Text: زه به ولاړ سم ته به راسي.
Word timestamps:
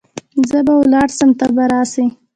زه 0.49 0.59
به 0.65 0.73
ولاړ 0.81 1.07
سم 1.17 1.29
ته 1.39 1.45
به 1.55 1.63
راسي. 1.71 2.05